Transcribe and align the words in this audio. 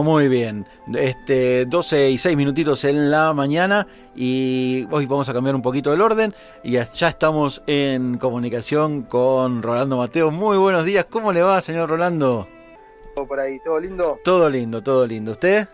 Bueno, 0.00 0.12
muy 0.12 0.28
bien. 0.28 0.66
Este, 0.94 1.66
12 1.66 2.10
y 2.10 2.16
6 2.16 2.34
minutitos 2.34 2.84
en 2.84 3.10
la 3.10 3.34
mañana 3.34 3.86
y 4.16 4.86
hoy 4.90 5.04
vamos 5.04 5.28
a 5.28 5.34
cambiar 5.34 5.54
un 5.54 5.60
poquito 5.60 5.92
el 5.92 6.00
orden 6.00 6.34
y 6.64 6.72
ya 6.72 7.08
estamos 7.08 7.62
en 7.66 8.16
comunicación 8.16 9.02
con 9.02 9.62
Rolando 9.62 9.98
Mateo. 9.98 10.30
Muy 10.30 10.56
buenos 10.56 10.86
días, 10.86 11.04
¿cómo 11.04 11.34
le 11.34 11.42
va, 11.42 11.60
señor 11.60 11.90
Rolando? 11.90 12.48
Todo 13.14 13.26
por 13.26 13.40
ahí, 13.40 13.60
¿todo 13.62 13.78
lindo? 13.78 14.18
Todo 14.24 14.48
lindo, 14.48 14.82
todo 14.82 15.06
lindo. 15.06 15.32
¿Usted? 15.32 15.68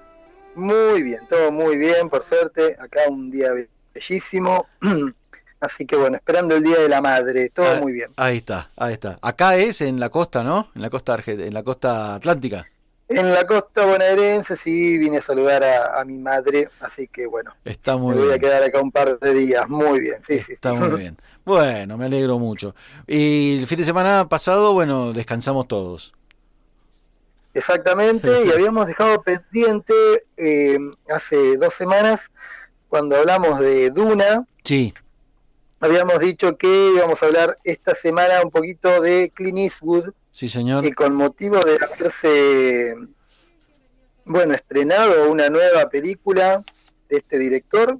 Muy 0.56 1.02
bien, 1.02 1.20
todo 1.30 1.52
muy 1.52 1.76
bien, 1.76 2.10
por 2.10 2.24
suerte. 2.24 2.76
Acá 2.80 3.02
un 3.08 3.30
día 3.30 3.50
bellísimo. 3.94 4.66
Así 5.60 5.86
que 5.86 5.94
bueno, 5.94 6.16
esperando 6.16 6.56
el 6.56 6.64
Día 6.64 6.80
de 6.80 6.88
la 6.88 7.00
Madre, 7.00 7.50
todo 7.50 7.66
Ah, 7.66 7.78
muy 7.80 7.92
bien. 7.92 8.10
Ahí 8.16 8.38
está, 8.38 8.70
ahí 8.76 8.92
está. 8.92 9.18
Acá 9.22 9.56
es 9.56 9.80
en 9.82 10.00
la 10.00 10.08
costa, 10.08 10.42
¿no? 10.42 10.66
En 10.74 10.82
la 10.82 10.90
costa 10.90 11.16
en 11.26 11.54
la 11.54 11.62
costa 11.62 12.16
atlántica. 12.16 12.66
En 13.08 13.32
la 13.32 13.46
costa 13.46 13.84
bonaerense 13.84 14.56
sí 14.56 14.98
vine 14.98 15.18
a 15.18 15.22
saludar 15.22 15.62
a, 15.62 16.00
a 16.00 16.04
mi 16.04 16.18
madre, 16.18 16.68
así 16.80 17.06
que 17.06 17.26
bueno, 17.26 17.54
Está 17.64 17.96
muy 17.96 18.16
me 18.16 18.22
voy 18.22 18.32
a 18.32 18.38
quedar 18.38 18.62
acá 18.64 18.80
un 18.80 18.90
par 18.90 19.18
de 19.18 19.32
días. 19.32 19.68
Muy 19.68 20.00
bien, 20.00 20.22
sí, 20.24 20.40
sí. 20.40 20.54
Está 20.54 20.70
sí. 20.70 20.76
muy 20.76 21.00
bien. 21.00 21.16
Bueno, 21.44 21.96
me 21.96 22.06
alegro 22.06 22.38
mucho. 22.38 22.74
Y 23.06 23.58
el 23.58 23.66
fin 23.66 23.78
de 23.78 23.84
semana 23.84 24.28
pasado, 24.28 24.72
bueno, 24.72 25.12
descansamos 25.12 25.68
todos. 25.68 26.12
Exactamente, 27.54 28.44
y 28.44 28.50
habíamos 28.52 28.86
dejado 28.86 29.22
pendiente 29.22 29.94
eh, 30.36 30.78
hace 31.08 31.56
dos 31.56 31.74
semanas, 31.74 32.30
cuando 32.88 33.16
hablamos 33.16 33.60
de 33.60 33.90
Duna, 33.90 34.44
Sí, 34.64 34.92
habíamos 35.80 36.18
dicho 36.18 36.56
que 36.56 36.90
íbamos 36.96 37.22
a 37.22 37.26
hablar 37.26 37.58
esta 37.64 37.94
semana 37.94 38.42
un 38.42 38.50
poquito 38.50 39.00
de 39.00 39.30
Clint 39.34 39.58
Eastwood, 39.58 40.10
sí, 40.36 40.50
señor. 40.50 40.84
y 40.84 40.92
con 40.92 41.14
motivo 41.14 41.58
de 41.60 41.78
haberse, 41.82 42.94
bueno, 44.26 44.52
estrenado 44.52 45.30
una 45.30 45.48
nueva 45.48 45.88
película 45.88 46.62
de 47.08 47.16
este 47.16 47.38
director, 47.38 47.98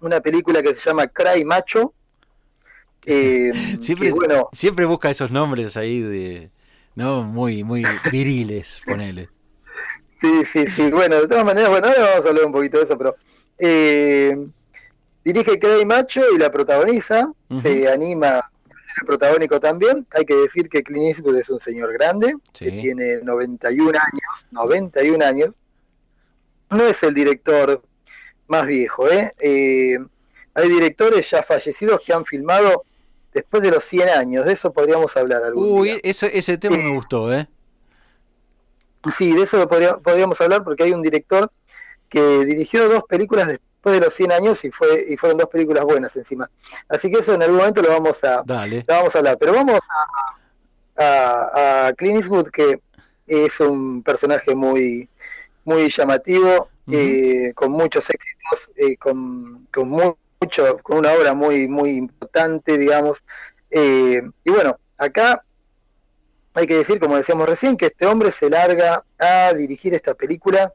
una 0.00 0.20
película 0.20 0.60
que 0.60 0.74
se 0.74 0.80
llama 0.80 1.06
Cry 1.06 1.44
Macho, 1.44 1.94
eh, 3.06 3.52
Siempre, 3.80 4.08
que, 4.08 4.12
bueno, 4.12 4.48
siempre 4.52 4.84
busca 4.86 5.08
esos 5.08 5.30
nombres 5.30 5.76
ahí 5.76 6.00
de, 6.00 6.50
¿no? 6.96 7.22
Muy, 7.22 7.62
muy 7.62 7.84
viriles, 8.10 8.82
ponele. 8.86 9.28
Sí, 10.20 10.44
sí, 10.44 10.66
sí. 10.66 10.90
Bueno, 10.90 11.20
de 11.20 11.28
todas 11.28 11.44
maneras, 11.44 11.70
bueno, 11.70 11.86
ahora 11.86 12.02
vamos 12.02 12.26
a 12.26 12.28
hablar 12.28 12.44
un 12.46 12.52
poquito 12.52 12.78
de 12.78 12.84
eso, 12.84 12.98
pero 12.98 13.14
eh, 13.58 14.36
dirige 15.24 15.60
Cray 15.60 15.84
Macho 15.84 16.22
y 16.34 16.38
la 16.38 16.50
protagoniza, 16.50 17.30
se 17.62 17.88
anima 17.88 18.50
a 18.94 19.00
ser 19.00 19.02
el 19.02 19.06
protagónico 19.06 19.60
también. 19.60 20.06
Hay 20.12 20.24
que 20.24 20.34
decir 20.34 20.68
que 20.68 20.82
Clint 20.82 21.16
Eastwood 21.16 21.36
es 21.38 21.48
un 21.50 21.60
señor 21.60 21.92
grande, 21.92 22.34
Sí. 22.52 22.64
que 22.66 22.70
tiene 22.72 23.18
91 23.22 23.98
años, 23.98 24.46
91 24.50 25.22
años. 25.22 25.50
No 26.70 26.84
es 26.86 27.02
el 27.02 27.14
director 27.14 27.82
más 28.46 28.66
viejo, 28.66 29.08
¿eh? 29.10 29.32
Eh, 29.40 29.98
hay 30.54 30.68
directores 30.68 31.30
ya 31.30 31.42
fallecidos 31.42 32.00
que 32.04 32.12
han 32.12 32.24
filmado 32.24 32.84
después 33.32 33.62
de 33.62 33.70
los 33.70 33.84
100 33.84 34.08
años, 34.10 34.44
de 34.46 34.52
eso 34.52 34.72
podríamos 34.72 35.16
hablar 35.16 35.42
algún 35.42 35.64
día. 35.64 35.94
Uy, 35.94 36.00
ese, 36.04 36.36
ese 36.36 36.56
tema 36.58 36.76
me 36.76 36.92
Eh, 36.92 36.94
gustó, 36.94 37.32
¿eh? 37.32 37.48
Sí, 39.16 39.32
de 39.34 39.42
eso 39.42 39.68
podría- 39.68 39.96
podríamos 39.98 40.40
hablar 40.40 40.64
porque 40.64 40.84
hay 40.84 40.92
un 40.92 41.02
director 41.02 41.50
que 42.08 42.20
dirigió 42.44 42.88
dos 42.88 43.02
películas 43.08 43.48
después 43.84 44.00
de 44.00 44.06
los 44.06 44.14
100 44.14 44.32
años 44.32 44.64
y 44.64 44.70
fue 44.70 45.04
y 45.08 45.16
fueron 45.18 45.36
dos 45.38 45.48
películas 45.48 45.84
buenas 45.84 46.16
encima. 46.16 46.48
Así 46.88 47.10
que 47.10 47.18
eso 47.20 47.34
en 47.34 47.42
algún 47.42 47.58
momento 47.58 47.82
lo 47.82 47.90
vamos 47.90 48.24
a, 48.24 48.42
Dale. 48.44 48.82
lo 48.88 48.94
vamos 48.94 49.14
a 49.14 49.18
hablar. 49.18 49.36
Pero 49.38 49.52
vamos 49.52 49.80
a, 50.96 51.04
a, 51.04 51.86
a 51.88 51.92
Clint 51.92 52.16
Eastwood, 52.16 52.48
que 52.50 52.80
es 53.26 53.60
un 53.60 54.02
personaje 54.02 54.54
muy, 54.54 55.08
muy 55.64 55.90
llamativo, 55.90 56.68
eh, 56.90 57.52
con 57.54 57.72
muchos 57.72 58.08
éxitos, 58.08 58.70
eh, 58.76 58.96
con, 58.96 59.66
con 59.72 59.88
mu- 59.90 60.16
mucho, 60.40 60.78
con 60.82 60.98
una 60.98 61.12
obra 61.12 61.34
muy, 61.34 61.68
muy 61.68 61.90
importante, 61.90 62.78
digamos. 62.78 63.22
Eh, 63.70 64.22
y 64.44 64.50
bueno, 64.50 64.78
acá 64.96 65.44
hay 66.54 66.66
que 66.66 66.76
decir, 66.76 66.98
como 67.00 67.16
decíamos 67.16 67.46
recién, 67.48 67.76
que 67.76 67.86
este 67.86 68.06
hombre 68.06 68.30
se 68.30 68.48
larga 68.48 69.04
a 69.18 69.52
dirigir 69.52 69.92
esta 69.94 70.14
película, 70.14 70.72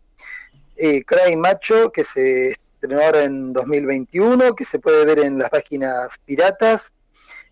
eh, 0.75 1.03
Cry 1.03 1.35
Macho, 1.35 1.91
que 1.91 2.03
se 2.03 2.55
estrenó 2.79 3.01
ahora 3.01 3.23
en 3.23 3.51
2021, 3.51 4.55
que 4.55 4.63
se 4.63 4.79
puede 4.79 5.03
ver 5.03 5.19
en 5.19 5.37
las 5.37 5.49
páginas 5.49 6.17
piratas, 6.25 6.93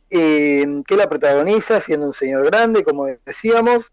eh, 0.10 0.66
que 0.88 0.96
la 0.96 1.10
protagoniza 1.10 1.82
siendo 1.82 2.08
un 2.08 2.14
señor 2.14 2.46
grande, 2.46 2.86
como 2.86 3.08
decíamos, 3.26 3.92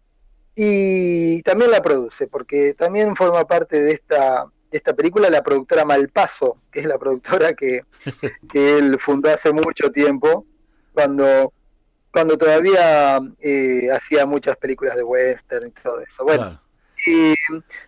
y 0.55 1.41
también 1.41 1.71
la 1.71 1.81
produce, 1.81 2.27
porque 2.27 2.73
también 2.73 3.17
forma 3.17 3.45
parte 3.45 3.81
de 3.81 3.91
esta, 3.91 4.45
de 4.71 4.77
esta 4.77 4.93
película 4.93 5.29
la 5.29 5.43
productora 5.43 5.83
Malpaso, 5.83 6.57
que 6.71 6.79
es 6.79 6.85
la 6.85 6.97
productora 6.97 7.53
que, 7.53 7.81
que 8.51 8.77
él 8.77 8.97
fundó 8.97 9.29
hace 9.29 9.51
mucho 9.51 9.91
tiempo, 9.91 10.45
cuando, 10.93 11.51
cuando 12.11 12.37
todavía 12.37 13.19
eh, 13.41 13.89
hacía 13.91 14.25
muchas 14.25 14.55
películas 14.55 14.95
de 14.95 15.03
western 15.03 15.67
y 15.67 15.71
todo 15.71 15.99
eso. 15.99 16.23
Bueno, 16.23 16.43
Claro. 16.43 16.64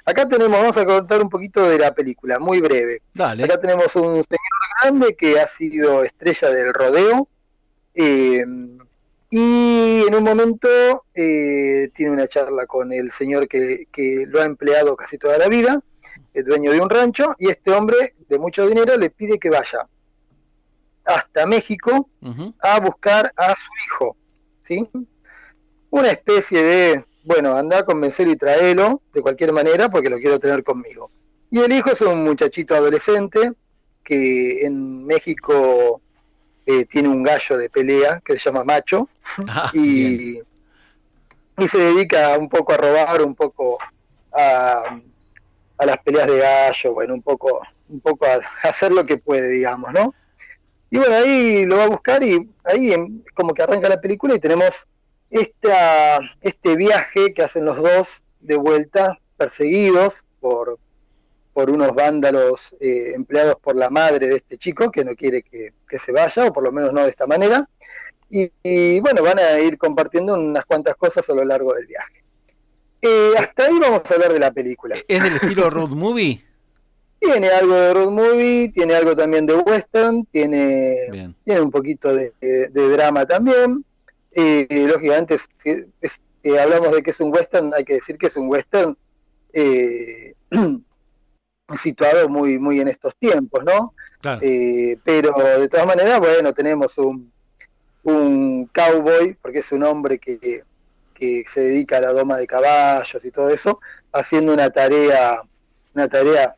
Acá 0.06 0.28
tenemos, 0.28 0.60
vamos 0.60 0.78
a 0.78 0.86
contar 0.86 1.22
un 1.22 1.30
poquito 1.30 1.68
de 1.68 1.80
la 1.80 1.94
película, 1.94 2.40
muy 2.40 2.60
breve. 2.60 3.02
Dale. 3.14 3.44
Acá 3.44 3.60
tenemos 3.60 3.96
un 3.96 4.24
señor 4.24 4.64
grande 4.82 5.16
que 5.16 5.40
ha 5.40 5.48
sido 5.48 6.04
estrella 6.04 6.50
del 6.50 6.74
rodeo 6.74 7.28
eh, 7.94 8.46
y 9.30 10.04
en 10.08 10.16
un 10.16 10.24
momento 10.24 11.06
eh, 11.14 11.90
tiene 11.94 12.12
una 12.12 12.28
charla 12.28 12.66
con 12.66 12.94
el 12.94 13.12
señor 13.12 13.48
que, 13.48 13.88
que 13.92 14.26
lo 14.28 14.42
ha 14.42 14.46
empleado 14.46 14.96
casi 14.96 15.18
toda 15.18 15.38
la 15.38 15.48
vida, 15.48 15.82
el 16.34 16.46
dueño 16.46 16.72
de 16.72 16.80
un 16.80 16.90
rancho, 16.90 17.36
y 17.38 17.50
este 17.50 17.72
hombre 17.72 18.16
de 18.30 18.40
mucho 18.40 18.68
dinero 18.68 18.96
le 18.98 19.10
pide 19.10 19.40
que 19.40 19.50
vaya 19.50 19.88
hasta 21.08 21.46
México 21.46 22.10
a 22.60 22.80
buscar 22.80 23.32
a 23.36 23.56
su 23.56 23.70
hijo, 23.86 24.18
¿sí? 24.62 24.88
Una 25.90 26.12
especie 26.12 26.62
de, 26.62 27.06
bueno, 27.28 27.58
anda 27.58 27.80
a 27.80 27.84
convencerlo 27.84 28.32
y 28.32 28.38
traelo 28.38 29.02
de 29.14 29.22
cualquier 29.22 29.52
manera 29.52 29.90
porque 29.90 30.10
lo 30.10 30.18
quiero 30.18 30.40
tener 30.40 30.64
conmigo. 30.64 31.12
Y 31.52 31.60
el 31.60 31.74
hijo 31.74 31.92
es 31.92 32.00
un 32.00 32.24
muchachito 32.24 32.74
adolescente 32.74 33.52
que 34.02 34.66
en 34.66 35.06
México 35.06 36.02
eh, 36.66 36.86
tiene 36.86 37.10
un 37.10 37.24
gallo 37.24 37.58
de 37.58 37.70
pelea 37.70 38.22
que 38.24 38.34
se 38.34 38.46
llama 38.46 38.64
Macho 38.64 39.10
Ah, 39.50 39.70
bien. 39.74 40.42
y, 41.58 41.64
y 41.64 41.68
se 41.68 41.78
dedica 41.80 42.38
un 42.38 42.48
poco 42.48 42.72
a 42.72 42.78
robar, 42.78 43.22
un 43.22 43.36
poco 43.36 43.78
a, 44.32 44.98
a 45.78 45.86
las 45.86 45.98
peleas 45.98 46.28
de 46.28 46.38
gallo, 46.38 46.94
bueno, 46.94 47.14
un 47.14 47.22
poco, 47.22 47.62
un 47.90 48.00
poco 48.00 48.26
a, 48.26 48.40
hacer 48.70 48.94
lo 48.94 49.06
que 49.06 49.18
puede, 49.18 49.50
digamos, 49.50 49.92
¿no? 49.92 50.14
Y 50.90 50.98
bueno, 50.98 51.14
ahí 51.14 51.66
lo 51.66 51.76
va 51.76 51.84
a 51.84 51.90
buscar 51.90 52.24
y 52.24 52.50
ahí 52.64 52.96
como 53.34 53.54
que 53.54 53.64
arranca 53.64 53.90
la 53.90 54.00
película 54.00 54.34
y 54.34 54.40
tenemos 54.40 54.88
esta, 55.30 56.20
este 56.42 56.76
viaje 56.76 57.34
que 57.34 57.44
hacen 57.44 57.66
los 57.66 57.78
dos 57.78 58.08
de 58.40 58.56
vuelta, 58.56 59.18
perseguidos 59.38 60.26
por, 60.40 60.80
por 61.54 61.70
unos 61.70 61.94
vándalos 61.94 62.76
eh, 62.80 63.14
empleados 63.16 63.56
por 63.62 63.76
la 63.76 63.90
madre 63.90 64.28
de 64.30 64.36
este 64.38 64.58
chico 64.58 64.92
que 64.92 65.04
no 65.04 65.16
quiere 65.16 65.42
que, 65.44 65.74
que 65.90 66.00
se 66.00 66.12
vaya, 66.12 66.46
o 66.46 66.54
por 66.54 66.64
lo 66.64 66.72
menos 66.72 66.94
no 66.94 67.04
de 67.04 67.10
esta 67.10 67.28
manera. 67.28 67.68
Y, 68.30 68.52
y, 68.62 69.00
bueno, 69.00 69.24
van 69.24 69.40
a 69.40 69.58
ir 69.60 69.78
compartiendo 69.78 70.34
unas 70.34 70.66
cuantas 70.66 70.96
cosas 70.96 71.30
a 71.30 71.34
lo 71.34 71.44
largo 71.46 71.74
del 71.74 71.88
viaje. 71.88 72.24
Eh, 73.02 73.34
hasta 73.38 73.66
ahí 73.66 73.78
vamos 73.80 74.02
a 74.10 74.14
hablar 74.16 74.34
de 74.34 74.40
la 74.40 74.52
película. 74.52 74.98
¿Es 75.08 75.24
del 75.24 75.36
estilo 75.36 75.70
road 75.70 75.90
movie? 75.90 76.44
Tiene 77.20 77.48
algo 77.50 77.74
de 77.74 77.94
road 77.94 78.12
movie, 78.12 78.70
tiene 78.76 78.94
algo 78.94 79.16
también 79.16 79.46
de 79.48 79.56
western, 79.56 80.24
tiene, 80.26 80.96
Bien. 81.12 81.36
tiene 81.44 81.62
un 81.62 81.72
poquito 81.72 82.14
de, 82.14 82.32
de- 82.40 82.68
de 82.70 82.90
drama 82.90 83.26
también. 83.26 83.84
Eh, 84.40 84.68
lógicamente, 84.88 85.34
es- 85.34 85.50
si 85.58 85.84
es- 86.00 86.22
eh, 86.44 86.60
hablamos 86.60 86.92
de 86.94 87.02
que 87.02 87.10
es 87.10 87.20
un 87.20 87.34
western, 87.34 87.74
hay 87.74 87.84
que 87.84 87.96
decir 87.96 88.20
que 88.20 88.28
es 88.28 88.36
un 88.36 88.48
western 88.48 88.96
eh, 89.52 90.36
situado 91.82 92.30
muy, 92.30 92.60
muy 92.60 92.80
en 92.80 92.88
estos 92.88 93.16
tiempos, 93.16 93.64
¿no? 93.64 93.94
Claro. 94.22 94.40
Eh, 94.44 94.98
pero 95.04 95.34
de 95.60 95.68
todas 95.68 95.88
maneras, 95.88 96.20
bueno, 96.20 96.54
tenemos 96.54 96.98
un, 97.00 97.32
un 98.04 98.70
cowboy, 98.74 99.36
porque 99.42 99.60
es 99.60 99.72
un 99.72 99.84
hombre 99.84 100.20
que, 100.20 100.64
que 101.16 101.44
se 101.52 101.62
dedica 101.62 101.98
a 101.98 102.02
la 102.02 102.14
doma 102.14 102.38
de 102.38 102.46
caballos 102.46 103.26
y 103.26 103.32
todo 103.32 103.50
eso, 103.50 103.80
haciendo 104.14 104.54
una 104.54 104.70
tarea, 104.70 105.42
una 105.96 106.08
tarea 106.08 106.56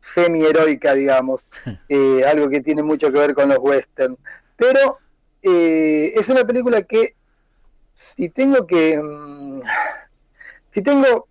semi 0.00 0.42
heroica, 0.44 0.94
digamos, 0.94 1.44
eh, 1.90 2.24
algo 2.24 2.48
que 2.48 2.62
tiene 2.62 2.82
mucho 2.82 3.12
que 3.12 3.18
ver 3.18 3.34
con 3.34 3.50
los 3.50 3.58
western. 3.58 4.16
Pero 4.56 4.98
eh, 5.42 6.12
es 6.16 6.28
una 6.30 6.44
película 6.46 6.82
que, 6.82 7.14
si 7.98 8.28
tengo 8.28 8.64
que, 8.64 8.96
mm, 8.96 9.60
si 10.72 10.82
tengo 10.82 11.26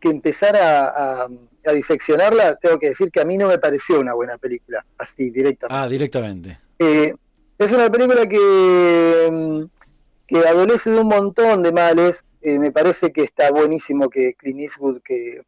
que 0.00 0.08
empezar 0.08 0.56
a, 0.56 0.88
a- 1.24 1.28
a 1.66 1.72
diseccionarla, 1.72 2.54
tengo 2.56 2.78
que 2.78 2.88
decir 2.88 3.10
que 3.10 3.20
a 3.20 3.24
mí 3.26 3.36
no 3.36 3.48
me 3.48 3.58
pareció 3.58 4.00
una 4.00 4.14
buena 4.14 4.38
película, 4.38 4.84
así 4.96 5.30
directamente. 5.30 5.78
Ah, 5.84 5.86
directamente. 5.88 6.58
Eh, 6.78 7.12
es 7.58 7.72
una 7.72 7.90
película 7.90 8.26
que, 8.26 9.28
mm, 9.30 9.64
que 10.26 10.38
adolece 10.48 10.88
de 10.90 11.00
un 11.00 11.08
montón 11.08 11.62
de 11.62 11.72
males. 11.72 12.24
eh, 12.42 12.58
me 12.58 12.72
parece 12.72 13.12
que 13.12 13.22
está 13.24 13.50
buenísimo 13.50 14.08
que 14.08 14.32
Clint 14.32 14.60
Eastwood, 14.60 15.02
que 15.02 15.42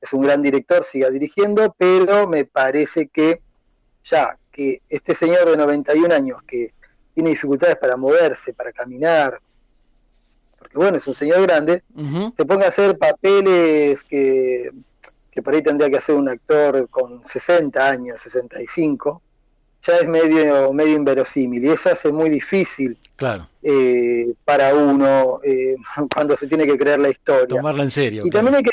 es 0.00 0.12
un 0.12 0.20
gran 0.20 0.40
director, 0.42 0.84
siga 0.84 1.10
dirigiendo, 1.10 1.74
pero 1.76 2.28
me 2.28 2.44
parece 2.44 3.08
que 3.08 3.40
ya 4.04 4.38
que 4.52 4.80
este 4.88 5.16
señor 5.16 5.50
de 5.50 5.56
91 5.56 6.12
años 6.12 6.38
que 6.46 6.72
tiene 7.14 7.30
dificultades 7.30 7.74
para 7.78 7.96
moverse, 7.96 8.54
para 8.54 8.70
caminar, 8.72 9.40
porque 10.66 10.78
bueno, 10.78 10.96
es 10.96 11.06
un 11.06 11.14
señor 11.14 11.42
grande, 11.42 11.84
se 12.36 12.44
ponga 12.44 12.66
a 12.66 12.68
hacer 12.70 12.98
papeles 12.98 14.02
que, 14.02 14.70
que 15.30 15.42
por 15.42 15.54
ahí 15.54 15.62
tendría 15.62 15.88
que 15.88 15.98
hacer 15.98 16.16
un 16.16 16.28
actor 16.28 16.88
con 16.88 17.24
60 17.24 17.88
años, 17.88 18.20
65, 18.20 19.22
ya 19.84 19.98
es 19.98 20.08
medio, 20.08 20.72
medio 20.72 20.96
inverosímil 20.96 21.64
y 21.64 21.68
eso 21.68 21.90
hace 21.90 22.10
muy 22.10 22.28
difícil 22.28 22.98
claro. 23.14 23.48
Eh, 23.62 24.34
para 24.44 24.74
uno 24.74 25.38
eh, 25.44 25.76
cuando 26.12 26.36
se 26.36 26.48
tiene 26.48 26.66
que 26.66 26.76
crear 26.76 26.98
la 26.98 27.10
historia. 27.10 27.46
Tomarla 27.46 27.84
en 27.84 27.90
serio. 27.92 28.22
Y 28.26 28.30
también 28.30 28.56
hay 28.56 28.62
que, 28.64 28.70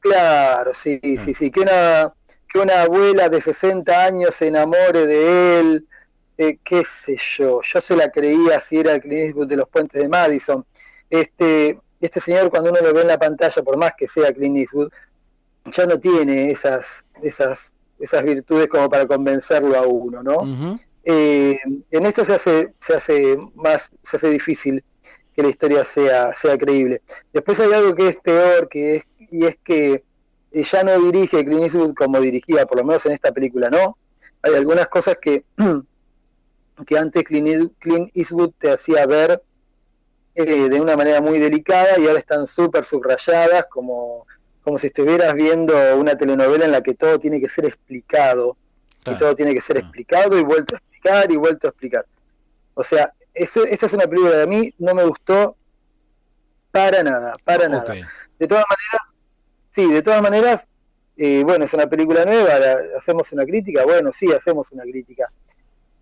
claro, 0.00 0.72
sí, 0.74 1.00
ah. 1.02 1.22
sí, 1.24 1.32
sí, 1.32 1.50
que 1.50 1.60
una, 1.60 2.12
que 2.52 2.58
una 2.58 2.82
abuela 2.82 3.30
de 3.30 3.40
60 3.40 4.04
años 4.04 4.34
se 4.34 4.48
enamore 4.48 5.06
de 5.06 5.60
él, 5.60 5.86
eh, 6.36 6.58
qué 6.62 6.84
sé 6.84 7.16
yo, 7.38 7.62
yo 7.62 7.80
se 7.80 7.96
la 7.96 8.10
creía 8.10 8.60
si 8.60 8.80
era 8.80 8.92
el 8.92 9.00
Clint 9.00 9.34
de 9.36 9.56
los 9.56 9.68
puentes 9.68 10.02
de 10.02 10.08
Madison. 10.10 10.62
Este, 11.10 11.78
este 12.00 12.20
señor 12.20 12.50
cuando 12.50 12.70
uno 12.70 12.80
lo 12.80 12.94
ve 12.94 13.02
en 13.02 13.08
la 13.08 13.18
pantalla, 13.18 13.62
por 13.62 13.76
más 13.76 13.92
que 13.98 14.08
sea 14.08 14.32
Clint 14.32 14.56
Eastwood, 14.56 14.90
ya 15.72 15.84
no 15.86 15.98
tiene 15.98 16.50
esas, 16.50 17.04
esas 17.22 17.74
esas 18.00 18.24
virtudes 18.24 18.68
como 18.68 18.88
para 18.88 19.06
convencerlo 19.06 19.76
a 19.76 19.86
uno, 19.86 20.22
¿no? 20.22 20.78
Eh, 21.04 21.58
en 21.90 22.06
esto 22.06 22.24
se 22.24 22.34
hace, 22.34 22.74
se 22.80 22.94
hace 22.94 23.38
más, 23.54 23.90
se 24.02 24.16
hace 24.16 24.30
difícil 24.30 24.82
que 25.34 25.42
la 25.42 25.48
historia 25.48 25.84
sea, 25.84 26.34
sea 26.34 26.58
creíble. 26.58 27.02
Después 27.32 27.60
hay 27.60 27.72
algo 27.72 27.94
que 27.94 28.08
es 28.08 28.16
peor, 28.16 28.68
que 28.68 28.96
es, 28.96 29.04
y 29.30 29.44
es 29.44 29.56
que 29.62 30.02
eh, 30.52 30.64
ya 30.64 30.82
no 30.82 30.98
dirige 30.98 31.44
Clint 31.44 31.64
Eastwood 31.64 31.94
como 31.94 32.20
dirigía, 32.20 32.66
por 32.66 32.78
lo 32.78 32.84
menos 32.84 33.04
en 33.06 33.12
esta 33.12 33.32
película, 33.32 33.70
¿no? 33.70 33.96
Hay 34.42 34.54
algunas 34.54 34.88
cosas 34.88 35.16
que, 35.20 35.44
que 36.86 36.98
antes 36.98 37.24
Clint 37.24 37.70
Eastwood 38.14 38.52
te 38.58 38.72
hacía 38.72 39.06
ver 39.06 39.42
eh, 40.34 40.68
de 40.68 40.80
una 40.80 40.96
manera 40.96 41.20
muy 41.20 41.38
delicada 41.38 41.98
y 41.98 42.06
ahora 42.06 42.18
están 42.18 42.46
súper 42.46 42.84
subrayadas, 42.84 43.66
como 43.70 44.26
como 44.62 44.78
si 44.78 44.88
estuvieras 44.88 45.34
viendo 45.34 45.74
una 45.96 46.16
telenovela 46.16 46.64
en 46.64 46.72
la 46.72 46.82
que 46.82 46.94
todo 46.94 47.18
tiene 47.18 47.40
que 47.40 47.48
ser 47.48 47.64
explicado, 47.64 48.56
y 49.06 49.14
todo 49.16 49.34
tiene 49.34 49.54
que 49.54 49.60
ser 49.60 49.78
explicado 49.78 50.38
y 50.38 50.42
vuelto 50.42 50.74
a 50.74 50.78
explicar 50.78 51.32
y 51.32 51.36
vuelto 51.36 51.66
a 51.66 51.70
explicar. 51.70 52.06
O 52.74 52.82
sea, 52.82 53.12
esta 53.32 53.86
es 53.86 53.92
una 53.92 54.06
película 54.06 54.36
de 54.36 54.42
a 54.42 54.46
mí 54.46 54.72
no 54.78 54.94
me 54.94 55.04
gustó 55.04 55.56
para 56.70 57.02
nada, 57.02 57.34
para 57.44 57.68
nada. 57.68 57.94
De 58.38 58.46
todas 58.46 58.64
maneras, 58.68 59.14
sí, 59.70 59.90
de 59.90 60.02
todas 60.02 60.22
maneras, 60.22 60.68
eh, 61.16 61.42
bueno, 61.44 61.64
es 61.64 61.72
una 61.72 61.86
película 61.86 62.24
nueva, 62.24 62.52
hacemos 62.96 63.32
una 63.32 63.44
crítica, 63.44 63.84
bueno, 63.84 64.12
sí, 64.12 64.30
hacemos 64.32 64.70
una 64.72 64.82
crítica, 64.82 65.32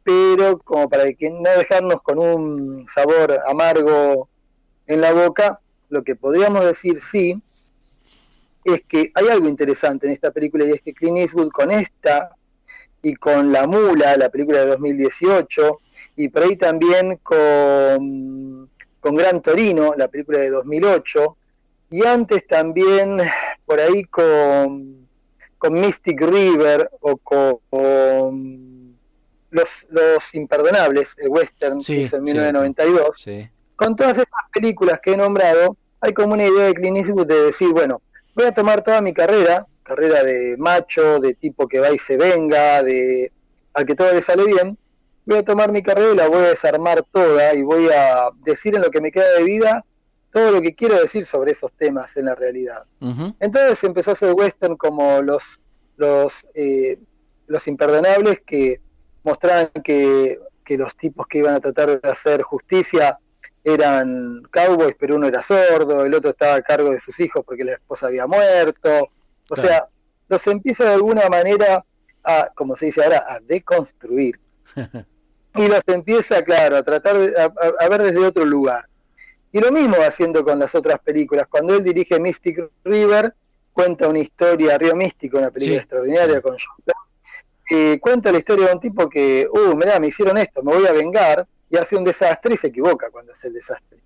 pero 0.09 0.59
como 0.61 0.89
para 0.89 1.13
que 1.13 1.29
no 1.29 1.51
dejarnos 1.51 2.01
con 2.01 2.19
un 2.19 2.87
sabor 2.89 3.41
amargo 3.47 4.31
en 4.87 5.03
la 5.03 5.13
boca, 5.13 5.61
lo 5.91 6.03
que 6.03 6.17
podríamos 6.17 6.65
decir 6.65 6.99
sí 6.99 7.39
es 8.65 8.83
que 8.89 9.13
hay 9.13 9.29
algo 9.29 9.51
interesante 9.51 10.07
en 10.07 10.15
esta 10.15 10.31
película 10.31 10.65
y 10.65 10.71
es 10.71 10.81
que 10.81 10.95
Clint 10.95 11.19
Eastwood 11.19 11.51
con 11.51 11.71
esta 11.71 12.31
y 13.03 13.17
con 13.17 13.53
La 13.53 13.67
Mula, 13.67 14.17
la 14.17 14.31
película 14.31 14.61
de 14.61 14.69
2018, 14.69 15.81
y 16.17 16.29
por 16.31 16.45
ahí 16.45 16.57
también 16.57 17.19
con, 17.23 18.71
con 19.01 19.15
Gran 19.15 19.43
Torino, 19.43 19.93
la 19.95 20.09
película 20.09 20.39
de 20.39 20.49
2008, 20.49 21.37
y 21.91 22.07
antes 22.07 22.47
también 22.47 23.21
por 23.67 23.79
ahí 23.79 24.05
con, 24.05 25.07
con 25.59 25.75
Mystic 25.75 26.19
River 26.23 26.89
o 27.01 27.19
con, 27.19 27.59
los, 29.51 29.87
los, 29.91 30.35
Imperdonables, 30.35 31.15
el 31.19 31.29
western 31.29 31.81
que 31.81 31.95
hizo 31.95 32.17
en 32.17 32.23
1992. 32.25 33.27
Con 33.77 33.97
todas 33.97 34.19
estas 34.19 34.43
películas 34.53 35.01
que 35.03 35.13
he 35.13 35.17
nombrado, 35.17 35.77
hay 36.01 36.13
como 36.13 36.35
una 36.35 36.45
idea 36.45 36.67
de 36.67 36.75
Clint 36.75 36.99
Eastwood 36.99 37.27
de 37.27 37.43
decir, 37.45 37.71
bueno, 37.71 38.03
voy 38.35 38.47
a 38.47 38.53
tomar 38.53 38.83
toda 38.83 39.01
mi 39.01 39.13
carrera, 39.13 39.67
carrera 39.83 40.23
de 40.23 40.57
macho, 40.59 41.21
de 41.21 41.35
tipo 41.35 41.67
que 41.67 41.81
va 41.81 41.91
y 41.91 41.99
se 41.99 42.17
venga, 42.17 42.83
de 42.83 43.33
al 43.75 43.87
que 43.87 43.95
todo 43.95 44.13
le 44.13 44.23
sale 44.23 44.45
bien, 44.45 44.77
voy 45.25 45.39
a 45.39 45.45
tomar 45.45 45.71
mi 45.71 45.83
carrera 45.83 46.13
y 46.13 46.17
la 46.17 46.29
voy 46.29 46.45
a 46.45 46.49
desarmar 46.49 47.05
toda 47.13 47.55
y 47.55 47.63
voy 47.63 47.89
a 47.91 48.31
decir 48.45 48.75
en 48.75 48.83
lo 48.83 48.91
que 48.91 49.01
me 49.01 49.13
queda 49.13 49.31
de 49.37 49.45
vida 49.45 49.85
todo 50.33 50.53
lo 50.53 50.63
que 50.63 50.75
quiero 50.75 51.01
decir 51.01 51.25
sobre 51.27 51.53
esos 51.53 51.73
temas 51.73 52.17
en 52.17 52.27
la 52.27 52.35
realidad. 52.35 52.85
Entonces 53.41 53.83
empezó 53.85 54.11
a 54.11 54.13
hacer 54.15 54.33
western 54.33 54.77
como 54.77 55.23
los 55.23 55.61
los 55.97 56.47
eh, 56.55 56.99
los 57.47 57.67
imperdonables 57.67 58.41
que 58.47 58.81
mostraban 59.23 59.71
que, 59.85 60.39
que 60.65 60.77
los 60.77 60.97
tipos 60.97 61.27
que 61.27 61.39
iban 61.39 61.55
a 61.55 61.61
tratar 61.61 62.01
de 62.01 62.09
hacer 62.09 62.43
justicia 62.43 63.19
eran 63.65 64.43
cowboys, 64.51 64.97
pero 64.99 65.17
uno 65.17 65.27
era 65.27 65.43
sordo, 65.43 66.05
el 66.05 66.15
otro 66.15 66.31
estaba 66.31 66.55
a 66.55 66.63
cargo 66.63 66.91
de 66.91 67.01
sus 67.01 67.19
hijos 67.21 67.45
porque 67.45 67.65
la 67.65 67.73
esposa 67.73 68.07
había 68.07 68.27
muerto. 68.27 69.11
O 69.51 69.57
sea, 69.57 69.89
los 70.29 70.47
empieza 70.47 70.85
de 70.85 70.95
alguna 70.95 71.29
manera 71.29 71.85
a, 72.25 72.51
como 72.55 72.77
se 72.77 72.87
dice 72.87 73.03
ahora, 73.03 73.25
a 73.29 73.41
deconstruir. 73.41 74.39
y 75.55 75.69
los 75.69 75.83
empieza, 75.87 76.43
claro, 76.43 76.77
a 76.77 76.83
tratar 76.83 77.19
de, 77.19 77.35
a, 77.41 77.89
ver 77.89 78.03
desde 78.03 78.19
otro 78.19 78.45
lugar. 78.45 78.89
Y 79.51 79.61
lo 79.61 79.73
mismo 79.73 79.97
haciendo 79.97 80.45
con 80.45 80.59
las 80.59 80.75
otras 80.75 81.01
películas. 81.01 81.47
Cuando 81.49 81.75
él 81.75 81.83
dirige 81.83 82.21
Mystic 82.21 82.71
River, 82.85 83.35
cuenta 83.73 84.07
una 84.09 84.19
historia, 84.19 84.77
Río 84.77 84.95
Místico, 84.95 85.39
una 85.39 85.51
película 85.51 85.79
extraordinaria 85.79 86.41
con 86.43 86.53
John 86.53 86.95
eh, 87.71 87.99
cuenta 88.01 88.33
la 88.33 88.39
historia 88.39 88.67
de 88.67 88.75
un 88.75 88.81
tipo 88.81 89.09
que, 89.09 89.47
uh, 89.51 89.77
mirá, 89.77 89.99
me 90.01 90.09
hicieron 90.09 90.39
esto, 90.39 90.63
me 90.63 90.75
voy 90.75 90.87
a 90.87 90.93
vengar, 90.93 91.47
y 91.71 91.77
hace 91.77 91.97
un 91.97 92.05
desastre 92.05 92.55
y 92.55 92.57
se 92.57 92.69
equivoca 92.69 93.11
cuando 93.11 93.33
hace 93.33 93.49
el 93.49 93.55
desastre. 93.55 93.99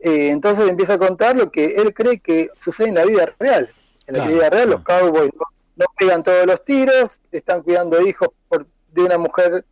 Eh, 0.00 0.30
entonces 0.30 0.68
empieza 0.68 0.94
a 0.94 0.98
contar 0.98 1.36
lo 1.36 1.50
que 1.50 1.74
él 1.76 1.92
cree 1.92 2.20
que 2.20 2.50
sucede 2.60 2.88
en 2.88 2.94
la 2.94 3.04
vida 3.04 3.34
real. 3.38 3.70
En 4.06 4.16
la 4.16 4.26
vida 4.26 4.48
real 4.48 4.70
los 4.70 4.82
cowboys 4.82 5.30
no, 5.76 5.86
pegan 5.98 6.22
todos 6.22 6.46
los 6.46 6.64
tiros, 6.64 7.20
están 7.32 7.62
cuidando 7.62 8.00
hijos 8.00 8.28
por, 8.48 8.66
de 8.92 9.02
una 9.02 9.18
mujer 9.18 9.64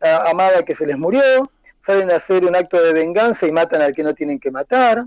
amada 0.00 0.64
que 0.64 0.74
se 0.74 0.86
les 0.86 0.98
murió, 0.98 1.22
salen 1.80 2.10
a 2.10 2.16
hacer 2.16 2.44
un 2.44 2.54
acto 2.54 2.82
de 2.82 2.92
venganza 2.92 3.46
y 3.46 3.52
matan 3.52 3.80
al 3.82 3.94
que 3.94 4.02
no 4.02 4.14
tienen 4.14 4.38
que 4.38 4.50
matar, 4.50 5.06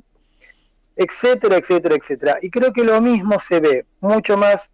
etcétera, 0.95 1.57
etcétera, 1.57 1.95
etcétera. 1.95 2.38
Y 2.41 2.50
creo 2.50 2.74
que 2.74 2.83
lo 2.83 3.00
mismo 3.01 3.39
se 3.39 3.60
ve 3.60 3.86
mucho 4.00 4.38
más, 4.38 4.71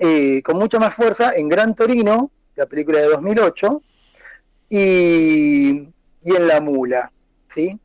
eh, 0.00 0.42
con 0.42 0.56
mucha 0.56 0.78
más 0.78 0.94
fuerza 0.94 1.32
en 1.34 1.48
Gran 1.48 1.74
Torino, 1.74 2.30
la 2.56 2.66
película 2.66 3.00
de 3.00 3.08
2008, 3.08 3.82
y, 4.70 5.68
en 6.24 6.46
la 6.46 6.60
mula, 6.60 7.12
¿sí? 7.48 7.78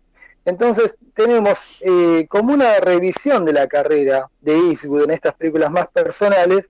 Entonces 0.46 0.96
tenemos 1.16 1.78
eh, 1.82 2.28
como 2.30 2.54
una 2.54 2.80
revisión 2.80 3.46
de 3.46 3.54
la 3.54 3.68
carrera 3.68 4.30
de 4.42 4.56
Eastwood 4.56 5.04
en 5.06 5.12
estas 5.12 5.34
películas 5.34 5.72
más 5.72 5.88
personales, 5.88 6.70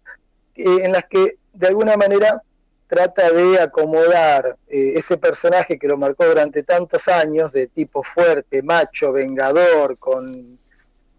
eh, 0.56 0.66
en 0.84 0.94
las 0.94 1.06
que 1.06 1.38
de 1.54 1.68
alguna 1.68 1.98
manera 1.98 2.42
trata 2.88 3.32
de 3.32 3.60
acomodar 3.60 4.58
eh, 4.68 4.94
ese 4.96 5.18
personaje 5.18 5.78
que 5.78 5.88
lo 5.88 5.98
marcó 5.98 6.26
durante 6.26 6.64
tantos 6.64 7.08
años, 7.08 7.52
de 7.52 7.68
tipo 7.68 8.04
fuerte, 8.04 8.64
macho, 8.64 9.12
vengador, 9.12 9.98
con, 9.98 10.60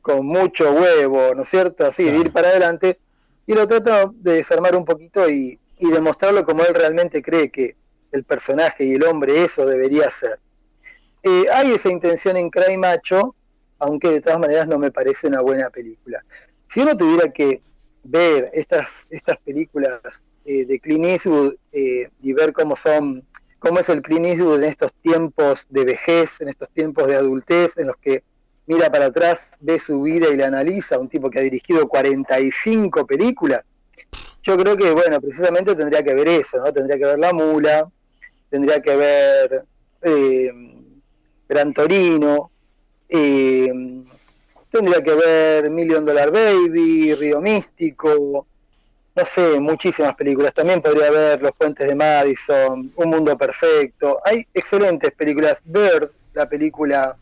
con 0.00 0.25
mucho 0.25 0.73
huevo, 0.73 1.35
¿no 1.35 1.42
es 1.42 1.49
cierto? 1.49 1.87
Así, 1.87 2.04
de 2.04 2.18
ir 2.18 2.33
para 2.33 2.49
adelante, 2.49 2.99
y 3.46 3.54
lo 3.54 3.66
trata 3.66 4.10
de 4.12 4.34
desarmar 4.34 4.74
un 4.74 4.84
poquito 4.84 5.28
y, 5.28 5.58
y 5.78 5.90
demostrarlo 5.90 6.44
como 6.44 6.64
él 6.64 6.74
realmente 6.74 7.22
cree 7.22 7.50
que, 7.50 7.76
el 8.12 8.24
personaje 8.24 8.84
y 8.84 8.94
el 8.94 9.04
hombre 9.04 9.44
eso 9.44 9.66
debería 9.66 10.10
ser. 10.10 10.38
Eh, 11.22 11.44
hay 11.52 11.72
esa 11.72 11.90
intención 11.90 12.36
en 12.36 12.50
Cry 12.50 12.76
Macho, 12.76 13.34
aunque 13.78 14.10
de 14.10 14.20
todas 14.20 14.38
maneras 14.38 14.66
no 14.66 14.78
me 14.78 14.90
parece 14.90 15.26
una 15.26 15.40
buena 15.40 15.70
película. 15.70 16.24
Si 16.68 16.80
uno 16.80 16.96
tuviera 16.96 17.30
que 17.30 17.62
ver 18.02 18.50
estas, 18.52 19.06
estas 19.10 19.38
películas 19.38 20.00
eh, 20.44 20.64
de 20.64 20.80
Clint 20.80 21.04
Eastwood 21.04 21.54
eh, 21.72 22.08
y 22.22 22.32
ver 22.32 22.52
cómo 22.52 22.76
son, 22.76 23.24
cómo 23.58 23.80
es 23.80 23.88
el 23.88 24.02
Clint 24.02 24.26
Eastwood 24.26 24.62
en 24.62 24.70
estos 24.70 24.92
tiempos 25.02 25.66
de 25.68 25.84
vejez, 25.84 26.40
en 26.40 26.48
estos 26.48 26.70
tiempos 26.70 27.06
de 27.06 27.16
adultez, 27.16 27.76
en 27.76 27.88
los 27.88 27.96
que 27.96 28.22
mira 28.66 28.90
para 28.90 29.06
atrás, 29.06 29.49
ve 29.61 29.78
su 29.78 30.02
vida 30.02 30.28
y 30.28 30.37
la 30.37 30.46
analiza, 30.46 30.99
un 30.99 31.08
tipo 31.08 31.30
que 31.30 31.38
ha 31.38 31.42
dirigido 31.42 31.88
45 31.88 33.06
películas, 33.06 33.64
yo 34.42 34.56
creo 34.56 34.76
que, 34.76 34.92
bueno, 34.92 35.20
precisamente 35.20 35.75
tendría 35.75 36.04
que 36.04 36.14
ver 36.14 36.28
eso, 36.28 36.58
¿no? 36.58 36.73
Tendría 36.73 36.99
que 36.99 37.06
ver 37.06 37.18
La 37.18 37.32
Mula, 37.32 37.90
tendría 38.49 38.80
que 38.80 38.94
ver 38.94 39.64
eh, 40.02 40.52
Gran 41.49 41.75
Torino, 41.75 42.52
eh, 43.08 43.73
tendría 44.70 45.02
que 45.02 45.14
ver 45.14 45.70
Million 45.70 46.04
Dollar 46.04 46.30
Baby, 46.30 47.14
Río 47.14 47.40
Místico, 47.40 48.46
no 49.16 49.25
sé, 49.25 49.58
muchísimas 49.58 50.14
películas. 50.14 50.54
También 50.54 50.80
podría 50.80 51.11
ver 51.11 51.42
Los 51.42 51.52
Puentes 51.52 51.88
de 51.88 51.94
Madison, 51.94 52.92
Un 52.94 53.11
Mundo 53.11 53.37
Perfecto. 53.37 54.20
Hay 54.25 54.46
excelentes 54.52 55.11
películas. 55.12 55.61
Bird, 55.64 56.11
la 56.35 56.49
película 56.49 57.16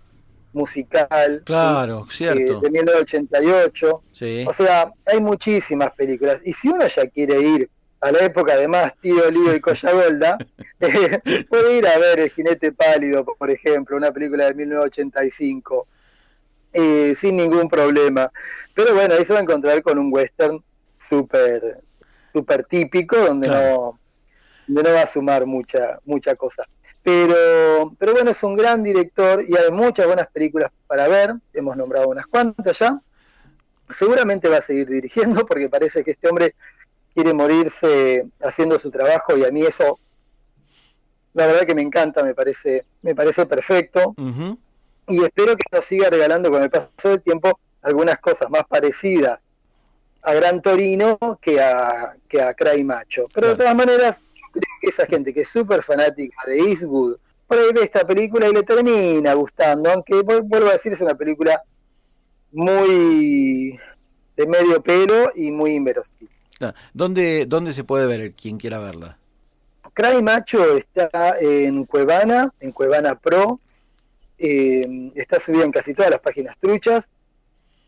musical. 0.55 1.43
Claro, 1.45 2.07
cierto. 2.09 2.61
de 2.61 2.71
1988. 2.71 4.03
Sí. 4.13 4.45
O 4.47 4.53
sea, 4.53 4.93
hay 5.07 5.21
muchísimas 5.21 5.93
películas. 5.93 6.41
Y 6.45 6.53
si 6.53 6.69
uno 6.69 6.87
ya 6.87 7.07
quiere 7.09 7.41
ir 7.41 7.71
a 8.01 8.13
la 8.13 8.21
época 8.21 8.57
de 8.57 8.69
más 8.69 8.95
tío 9.01 9.31
Lío 9.31 9.55
y 9.55 9.61
Collagolda, 9.61 10.39
eh, 10.81 11.21
puede 11.49 11.79
ir 11.79 11.87
a 11.87 11.99
ver 11.99 12.21
El 12.21 12.31
jinete 12.31 12.73
pálido, 12.73 13.25
por 13.25 13.51
ejemplo, 13.51 13.97
una 13.97 14.13
película 14.13 14.47
de 14.47 14.55
1985, 14.55 15.87
eh, 16.73 17.15
sin 17.17 17.37
ningún 17.37 17.69
problema. 17.69 18.31
Pero 18.75 18.95
bueno, 18.95 19.15
ahí 19.15 19.25
se 19.25 19.33
va 19.33 19.41
a 19.41 19.43
encontrar 19.43 19.83
con 19.83 19.99
un 19.99 20.13
western 20.13 20.63
súper 20.99 21.81
super 22.33 22.65
típico, 22.65 23.17
donde 23.17 23.47
no 23.49 23.99
no 24.67 24.83
va 24.83 25.03
a 25.03 25.07
sumar 25.07 25.47
mucha, 25.47 25.99
mucha 26.05 26.35
cosa. 26.37 26.65
Pero, 27.05 27.95
pero 27.99 28.15
bueno, 28.15 28.31
es 28.31 28.43
un 28.43 28.57
gran 28.57 28.83
director 28.83 29.45
y 29.47 29.55
hay 29.57 29.71
muchas 29.71 30.07
buenas 30.07 30.27
películas 30.29 30.73
para 30.87 31.07
ver. 31.07 31.35
Hemos 31.53 31.77
nombrado 31.77 32.09
unas 32.09 32.27
cuantas 32.27 32.79
ya. 32.79 32.99
Seguramente 33.91 34.49
va 34.49 34.57
a 34.57 34.63
seguir 34.63 34.89
dirigiendo 34.89 35.45
porque 35.47 35.69
parece 35.69 36.03
que 36.03 36.13
este 36.13 36.29
hombre 36.29 36.55
quiere 37.15 37.35
morirse 37.35 38.27
haciendo 38.41 38.79
su 38.79 38.91
trabajo 38.91 39.37
y 39.37 39.45
a 39.45 39.51
mí 39.51 39.63
eso, 39.63 40.01
la 41.35 41.47
verdad 41.47 41.67
que 41.67 41.75
me 41.75 41.83
encanta, 41.83 42.25
me 42.25 42.35
parece, 42.35 42.87
me 43.03 43.15
parece 43.15 43.45
perfecto. 43.45 44.15
Y 45.07 45.23
espero 45.23 45.57
que 45.57 45.65
nos 45.71 45.85
siga 45.85 46.09
regalando 46.09 46.51
con 46.51 46.63
el 46.63 46.71
paso 46.71 47.11
del 47.11 47.21
tiempo 47.21 47.61
algunas 47.83 48.19
cosas 48.19 48.49
más 48.49 48.65
parecidas 48.67 49.41
a 50.23 50.33
Gran 50.33 50.63
Torino 50.63 51.19
que 51.43 51.61
a, 51.61 52.17
que 52.27 52.41
a 52.41 52.55
Cry 52.55 52.83
Macho. 52.83 53.27
Pero 53.35 53.49
de 53.49 53.57
todas 53.57 53.75
maneras, 53.75 54.19
creo 54.61 54.77
que 54.81 54.89
esa 54.89 55.07
gente 55.07 55.35
que 55.35 55.43
es 55.43 55.49
súper 55.49 55.83
fanática 55.83 56.37
de 56.47 56.59
Eastwood, 56.59 57.17
por 57.47 57.59
ahí 57.59 57.73
ve 57.73 57.83
esta 57.83 58.07
película 58.07 58.49
y 58.49 58.53
le 58.53 58.63
termina 58.63 59.35
gustando, 59.35 59.91
aunque 59.91 60.23
vuelvo 60.23 60.69
a 60.69 60.73
decir, 60.73 60.93
es 60.93 61.01
una 61.01 61.15
película 61.15 61.63
muy 62.53 63.79
de 64.37 64.47
medio 64.47 64.83
pelo 64.83 65.31
y 65.35 65.51
muy 65.51 65.75
inverosímil. 65.75 66.31
¿Dónde, 66.93 67.47
¿Dónde 67.47 67.73
se 67.73 67.85
puede 67.85 68.07
ver 68.07 68.33
quien 68.33 68.59
quiera 68.59 68.79
verla? 68.79 69.19
Cry 69.93 70.23
Macho 70.23 70.77
está 70.77 71.37
en 71.41 71.85
Cuevana, 71.85 72.53
en 72.61 72.73
Cuevana 72.73 73.17
Pro, 73.17 73.61
eh, 74.39 75.13
está 75.15 75.39
subida 75.39 75.65
en 75.65 75.71
casi 75.71 75.95
todas 75.95 76.11
las 76.11 76.21
páginas 76.21 76.57
truchas, 76.59 77.11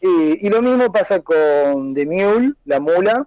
eh, 0.01 0.39
y 0.41 0.49
lo 0.49 0.63
mismo 0.63 0.93
pasa 0.93 1.21
con 1.21 1.95
The 1.95 2.07
Mule, 2.07 2.53
La 2.65 2.79
Mula, 2.79 3.27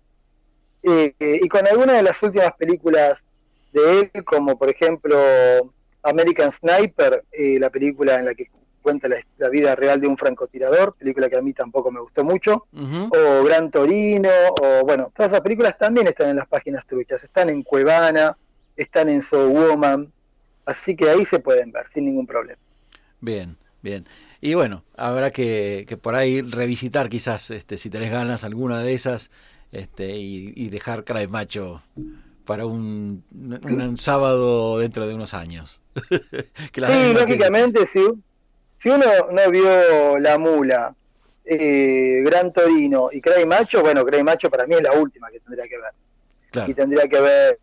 eh, 0.83 1.13
y 1.19 1.47
con 1.49 1.67
algunas 1.67 1.97
de 1.97 2.03
las 2.03 2.21
últimas 2.23 2.53
películas 2.53 3.21
de 3.71 3.99
él, 3.99 4.23
como 4.23 4.57
por 4.57 4.69
ejemplo 4.69 5.17
American 6.03 6.51
Sniper, 6.51 7.23
eh, 7.31 7.59
la 7.59 7.69
película 7.69 8.19
en 8.19 8.25
la 8.25 8.33
que 8.33 8.49
cuenta 8.81 9.07
la, 9.09 9.49
vida 9.49 9.75
real 9.75 9.99
de 9.99 10.07
un 10.07 10.17
francotirador, 10.17 10.95
película 10.95 11.29
que 11.29 11.35
a 11.35 11.41
mí 11.41 11.53
tampoco 11.53 11.91
me 11.91 11.99
gustó 11.99 12.23
mucho, 12.23 12.65
o 12.73 13.43
Gran 13.43 13.69
Torino, 13.71 14.29
o 14.61 14.85
bueno, 14.85 15.11
todas 15.13 15.31
esas 15.31 15.41
películas 15.41 15.77
también 15.77 16.07
están 16.07 16.29
en 16.29 16.37
las 16.37 16.47
páginas 16.47 16.85
truchas, 16.87 17.23
están 17.23 17.49
en 17.49 17.61
Cuevana, 17.63 18.37
están 18.77 19.09
en 19.09 19.21
So 19.21 19.49
Woman, 19.49 20.11
así 20.65 20.95
que 20.95 21.09
ahí 21.09 21.25
se 21.25 21.39
pueden 21.39 21.71
ver 21.71 21.87
sin 21.89 22.05
ningún 22.05 22.25
problema. 22.25 22.59
Bien, 23.19 23.57
bien. 23.81 24.05
Y 24.41 24.53
bueno, 24.53 24.83
habrá 24.95 25.31
que, 25.31 25.85
que 25.87 25.97
por 25.97 26.15
ahí 26.15 26.41
revisitar 26.41 27.09
quizás, 27.09 27.51
este, 27.51 27.77
si 27.77 27.89
tenés 27.89 28.11
ganas, 28.11 28.45
alguna 28.45 28.79
de 28.79 28.93
esas 28.93 29.29
este, 29.71 30.17
y, 30.17 30.69
dejar 30.69 31.03
cara 31.03 31.19
de 31.19 31.27
macho 31.27 31.83
para 32.49 32.65
un, 32.65 33.23
un, 33.31 33.95
sábado 33.95 34.79
dentro 34.79 35.05
de 35.05 35.13
unos 35.13 35.35
años. 35.35 35.79
sí, 36.73 37.13
lógicamente, 37.13 37.85
si, 37.85 38.03
si 38.79 38.89
uno 38.89 39.05
no 39.31 39.51
vio 39.51 40.17
La 40.17 40.39
Mula, 40.39 40.95
eh, 41.45 42.23
Gran 42.25 42.51
Torino 42.51 43.09
y 43.11 43.21
Cray 43.21 43.45
Macho, 43.45 43.81
bueno, 43.81 44.03
Cray 44.03 44.23
Macho 44.23 44.49
para 44.49 44.65
mí 44.65 44.73
es 44.73 44.81
la 44.81 44.93
última 44.93 45.29
que 45.29 45.41
tendría 45.41 45.67
que 45.67 45.77
ver. 45.77 46.67
Y 46.67 46.73
tendría 46.73 47.07
que 47.07 47.19
ver 47.21 47.59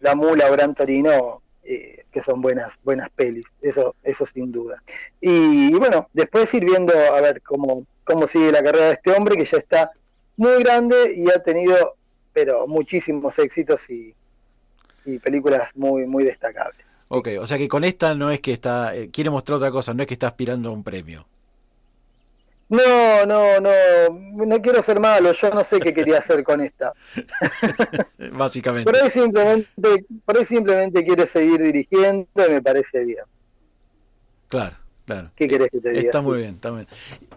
La 0.00 0.14
Mula 0.14 0.50
o 0.50 0.52
Gran 0.52 0.74
Torino, 0.74 1.40
eh, 1.64 2.04
que 2.12 2.20
son 2.20 2.42
buenas 2.42 2.78
buenas 2.84 3.08
pelis, 3.08 3.46
eso 3.62 3.94
eso 4.04 4.26
sin 4.26 4.52
duda. 4.52 4.82
Y, 5.22 5.68
y, 5.68 5.72
bueno, 5.72 6.10
después 6.12 6.52
ir 6.52 6.66
viendo 6.66 6.92
a 6.92 7.18
ver 7.22 7.40
cómo, 7.40 7.86
cómo 8.04 8.26
sigue 8.26 8.52
la 8.52 8.62
carrera 8.62 8.88
de 8.88 8.92
este 8.92 9.12
hombre 9.12 9.38
que 9.38 9.46
ya 9.46 9.56
está 9.56 9.90
muy 10.36 10.62
grande 10.62 11.14
y 11.16 11.30
ha 11.30 11.42
tenido, 11.42 11.96
pero 12.36 12.66
muchísimos 12.66 13.38
éxitos 13.38 13.88
y, 13.88 14.14
y 15.06 15.18
películas 15.20 15.70
muy, 15.74 16.06
muy 16.06 16.22
destacables. 16.22 16.84
Ok, 17.08 17.28
o 17.40 17.46
sea 17.46 17.56
que 17.56 17.66
con 17.66 17.82
esta 17.82 18.14
no 18.14 18.30
es 18.30 18.42
que 18.42 18.52
está, 18.52 18.94
eh, 18.94 19.08
quiere 19.10 19.30
mostrar 19.30 19.56
otra 19.56 19.70
cosa, 19.70 19.94
no 19.94 20.02
es 20.02 20.06
que 20.06 20.12
está 20.12 20.26
aspirando 20.26 20.68
a 20.68 20.72
un 20.72 20.84
premio. 20.84 21.26
No, 22.68 23.24
no, 23.24 23.58
no, 23.58 23.70
no 24.44 24.60
quiero 24.60 24.82
ser 24.82 25.00
malo, 25.00 25.32
yo 25.32 25.48
no 25.48 25.64
sé 25.64 25.80
qué 25.80 25.94
quería 25.94 26.18
hacer 26.18 26.44
con 26.44 26.60
esta. 26.60 26.92
Básicamente. 28.32 28.84
Por 28.84 29.02
ahí 29.02 29.08
simplemente, 29.08 30.04
por 30.26 30.36
ahí 30.36 30.44
simplemente 30.44 31.04
quiere 31.06 31.26
seguir 31.26 31.62
dirigiendo 31.62 32.28
y 32.36 32.50
me 32.50 32.60
parece 32.60 33.02
bien. 33.02 33.24
Claro. 34.48 34.76
Claro. 35.06 35.30
¿Qué 35.36 35.46
querés 35.48 35.70
que 35.70 35.80
te 35.80 35.90
diga? 35.90 36.02
Está 36.02 36.20
muy 36.20 36.38
bien, 36.38 36.56
está 36.56 36.72
muy 36.72 36.84
bien. 36.84 36.88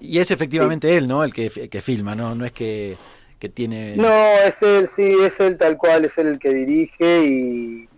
Y 0.01 0.17
es 0.17 0.31
efectivamente 0.31 0.97
él, 0.97 1.07
¿no? 1.07 1.23
El 1.23 1.31
que, 1.31 1.69
que 1.69 1.81
filma, 1.81 2.15
¿no? 2.15 2.33
No 2.33 2.43
es 2.43 2.51
que, 2.51 2.97
que, 3.39 3.49
tiene... 3.49 3.95
No, 3.95 4.09
es 4.45 4.61
él, 4.61 4.87
sí, 4.87 5.15
es 5.23 5.39
él 5.39 5.57
tal 5.57 5.77
cual, 5.77 6.05
es 6.05 6.17
él 6.17 6.27
el 6.27 6.39
que 6.39 6.53
dirige 6.53 7.23
y, 7.25 7.89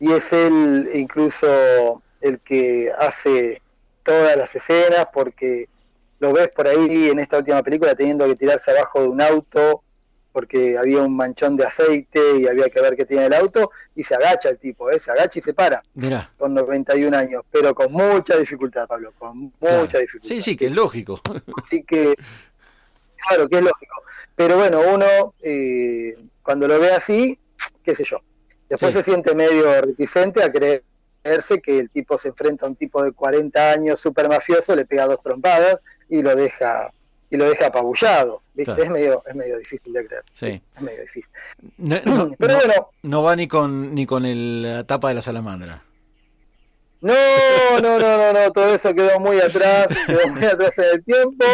y 0.00 0.12
es 0.12 0.32
él 0.32 0.90
incluso 0.94 2.02
el 2.20 2.40
que 2.40 2.92
hace 2.98 3.62
todas 4.02 4.36
las 4.36 4.54
escenas 4.54 5.08
porque 5.12 5.68
lo 6.18 6.32
ves 6.32 6.48
por 6.48 6.66
ahí 6.66 7.08
en 7.08 7.18
esta 7.18 7.38
última 7.38 7.62
película 7.62 7.94
teniendo 7.94 8.26
que 8.26 8.36
tirarse 8.36 8.70
abajo 8.70 9.02
de 9.02 9.08
un 9.08 9.20
auto 9.20 9.82
porque 10.36 10.76
había 10.76 11.00
un 11.00 11.16
manchón 11.16 11.56
de 11.56 11.64
aceite 11.64 12.20
y 12.38 12.46
había 12.46 12.68
que 12.68 12.82
ver 12.82 12.94
qué 12.94 13.06
tiene 13.06 13.24
el 13.24 13.32
auto, 13.32 13.70
y 13.94 14.04
se 14.04 14.16
agacha 14.16 14.50
el 14.50 14.58
tipo, 14.58 14.90
¿eh? 14.90 14.98
se 14.98 15.10
agacha 15.10 15.38
y 15.38 15.40
se 15.40 15.54
para, 15.54 15.82
Mira. 15.94 16.30
con 16.36 16.52
91 16.52 17.16
años, 17.16 17.42
pero 17.50 17.74
con 17.74 17.90
mucha 17.90 18.36
dificultad, 18.36 18.86
Pablo, 18.86 19.14
con 19.18 19.50
mucha 19.58 19.96
dificultad. 19.96 20.28
Sí, 20.28 20.42
sí, 20.42 20.54
que 20.54 20.66
es 20.66 20.72
lógico. 20.72 21.22
Así 21.64 21.82
que, 21.84 22.14
claro, 23.26 23.48
que 23.48 23.56
es 23.56 23.62
lógico. 23.62 23.94
Pero 24.36 24.56
bueno, 24.56 24.80
uno, 24.94 25.34
eh, 25.42 26.14
cuando 26.42 26.68
lo 26.68 26.78
ve 26.78 26.92
así, 26.92 27.38
qué 27.82 27.94
sé 27.94 28.04
yo, 28.04 28.20
después 28.68 28.92
se 28.92 29.02
siente 29.02 29.34
medio 29.34 29.80
reticente 29.80 30.42
a 30.42 30.52
creerse 30.52 31.60
que 31.60 31.78
el 31.80 31.90
tipo 31.90 32.18
se 32.18 32.28
enfrenta 32.28 32.66
a 32.66 32.68
un 32.68 32.76
tipo 32.76 33.02
de 33.02 33.12
40 33.12 33.72
años 33.72 33.98
super 33.98 34.28
mafioso, 34.28 34.76
le 34.76 34.84
pega 34.84 35.06
dos 35.06 35.22
trompadas 35.22 35.80
y 36.08 36.22
lo 36.22 36.36
deja 36.36 36.92
y 37.30 37.36
lo 37.36 37.48
deja 37.48 37.66
apabullado. 37.66 38.42
¿viste? 38.54 38.82
Es, 38.82 38.90
medio, 38.90 39.22
es 39.26 39.34
medio 39.34 39.58
difícil 39.58 39.92
de 39.92 40.06
creer. 40.06 40.22
Sí. 40.34 40.62
Es 40.76 40.82
medio 40.82 41.00
difícil. 41.02 41.32
No, 41.78 42.30
Pero 42.38 42.56
bueno. 42.56 42.90
No 43.02 43.22
va 43.22 43.34
ni 43.36 43.48
con, 43.48 43.94
ni 43.94 44.06
con 44.06 44.24
el, 44.24 44.62
la 44.62 44.84
tapa 44.84 45.08
de 45.08 45.14
la 45.14 45.22
salamandra. 45.22 45.82
No, 47.00 47.14
no, 47.82 47.98
no, 47.98 48.16
no, 48.16 48.32
no, 48.32 48.52
todo 48.52 48.74
eso 48.74 48.94
quedó 48.94 49.20
muy 49.20 49.38
atrás, 49.38 49.88
quedó 50.06 50.28
muy 50.28 50.44
atrás 50.44 50.76
en 50.78 50.84
el 50.84 51.04
tiempo. 51.04 51.44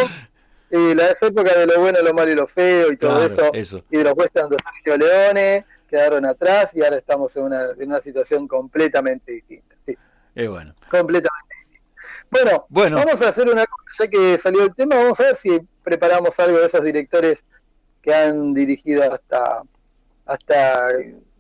Y 0.72 0.94
la 0.94 1.10
época 1.10 1.56
de 1.56 1.66
lo 1.66 1.80
bueno, 1.80 2.00
lo 2.02 2.14
malo 2.14 2.32
y 2.32 2.34
lo 2.34 2.46
feo 2.48 2.90
y 2.90 2.96
todo 2.96 3.24
eso, 3.24 3.50
y 3.90 3.96
de 3.96 4.04
los 4.04 4.14
westerns 4.16 4.50
de 4.50 4.56
Sergio 4.58 4.96
Leone 4.96 5.66
quedaron 5.88 6.24
atrás 6.24 6.74
y 6.74 6.82
ahora 6.82 6.96
estamos 6.96 7.36
en 7.36 7.44
una, 7.44 7.66
en 7.78 7.88
una 7.88 8.00
situación 8.00 8.48
completamente 8.48 9.32
distinta. 9.32 9.76
Sí. 9.86 9.94
Es 10.34 10.48
bueno. 10.48 10.74
Completamente 10.90 11.52
bueno, 12.32 12.64
bueno, 12.70 12.96
vamos 12.96 13.20
a 13.20 13.28
hacer 13.28 13.46
una 13.46 13.66
cosa, 13.66 14.04
ya 14.04 14.08
que 14.08 14.38
salió 14.38 14.62
el 14.62 14.74
tema, 14.74 14.96
vamos 14.96 15.20
a 15.20 15.24
ver 15.24 15.36
si 15.36 15.60
preparamos 15.84 16.40
algo 16.40 16.58
de 16.58 16.64
esos 16.64 16.82
directores 16.82 17.44
que 18.00 18.14
han 18.14 18.54
dirigido 18.54 19.02
hasta 19.12 19.62
hasta 20.24 20.88